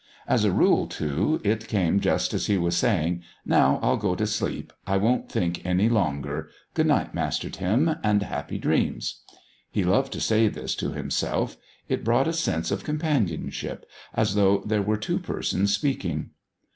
As 0.27 0.43
a 0.43 0.51
rule, 0.51 0.87
too, 0.87 1.39
it 1.43 1.67
came 1.67 1.99
just 1.99 2.33
as 2.33 2.47
he 2.47 2.57
was 2.57 2.75
saying, 2.75 3.21
"Now 3.45 3.77
I'll 3.83 3.97
go 3.97 4.15
to 4.15 4.25
sleep. 4.25 4.73
I 4.87 4.97
won't 4.97 5.29
think 5.31 5.63
any 5.63 5.89
longer. 5.89 6.49
Good 6.73 6.87
night, 6.87 7.13
Master 7.13 7.51
Tim, 7.51 7.97
and 8.03 8.23
happy 8.23 8.57
dreams." 8.57 9.21
He 9.69 9.83
loved 9.83 10.11
to 10.13 10.19
say 10.19 10.47
this 10.47 10.73
to 10.77 10.91
himself; 10.93 11.55
it 11.87 12.03
brought 12.03 12.27
a 12.27 12.33
sense 12.33 12.71
of 12.71 12.83
companionship, 12.83 13.85
as 14.15 14.33
though 14.33 14.63
there 14.65 14.81
were 14.81 14.97
two 14.97 15.19
persons 15.19 15.71
speaking. 15.75 16.31